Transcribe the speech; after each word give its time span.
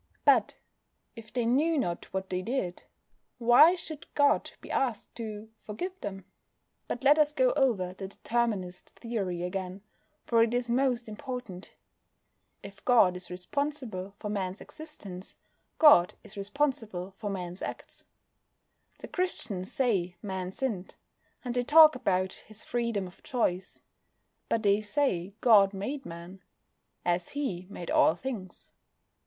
But 0.25 0.57
if 1.15 1.31
they 1.31 1.45
knew 1.45 1.77
not 1.77 2.11
what 2.11 2.31
they 2.31 2.41
did, 2.41 2.85
why 3.37 3.75
should 3.75 4.11
God 4.15 4.49
be 4.59 4.71
asked 4.71 5.13
to 5.17 5.51
forgive 5.63 5.93
them? 6.01 6.25
But 6.87 7.03
let 7.03 7.19
us 7.19 7.31
go 7.31 7.51
over 7.51 7.93
the 7.93 8.07
Determinist 8.07 8.89
theory 8.95 9.43
again, 9.43 9.83
for 10.25 10.41
it 10.41 10.55
is 10.55 10.71
most 10.71 11.07
important. 11.07 11.75
If 12.63 12.83
God 12.83 13.15
is 13.15 13.29
responsible 13.29 14.15
for 14.17 14.27
Man's 14.27 14.59
existence, 14.59 15.35
God 15.77 16.15
is 16.23 16.35
responsible 16.35 17.13
for 17.19 17.29
Man's 17.29 17.61
acts. 17.61 18.05
The 19.01 19.07
Christians 19.07 19.71
say 19.71 20.15
Man 20.23 20.51
sinned, 20.51 20.95
and 21.45 21.53
they 21.53 21.61
talk 21.61 21.93
about 21.95 22.33
his 22.47 22.63
freedom 22.63 23.05
of 23.05 23.21
choice. 23.21 23.81
But 24.49 24.63
they 24.63 24.81
say 24.81 25.35
God 25.41 25.75
made 25.75 26.07
Man, 26.07 26.41
as 27.05 27.33
He 27.33 27.67
made 27.69 27.91
all 27.91 28.15
things. 28.15 28.71